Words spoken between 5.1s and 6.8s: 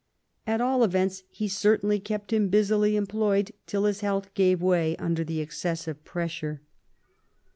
the excessive pressure.